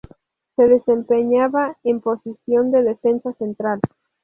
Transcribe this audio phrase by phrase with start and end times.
[0.55, 3.79] Se desempeñaba en posición de defensa central.